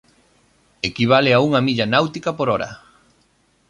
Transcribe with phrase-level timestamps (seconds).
[0.89, 2.69] Equivale a unha milla náutica por hora.